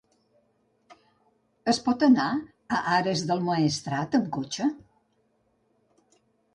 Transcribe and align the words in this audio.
Es 1.75 1.79
pot 1.89 2.07
anar 2.09 2.27
a 2.31 2.81
Ares 2.97 3.23
del 3.31 3.47
Maestrat 3.53 4.21
amb 4.23 4.35
cotxe? 4.41 4.73